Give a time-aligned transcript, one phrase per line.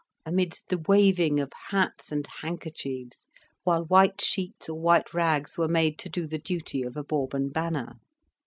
[0.25, 3.27] amidst the waving of hats and handkerchiefs,
[3.63, 7.49] while white sheets or white rags were made to do the duty of a Bourbon
[7.49, 7.99] banner.